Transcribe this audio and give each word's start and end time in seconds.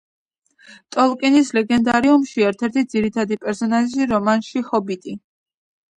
ტოლკინის 0.95 1.51
ლეგენდარიუმში 1.57 2.41
და 2.43 2.47
ერთ-ერთი 2.53 2.85
ძირითადი 2.95 3.39
პერსონაჟი 3.45 4.09
რომანში 4.15 4.65
„ჰობიტი“. 4.71 5.19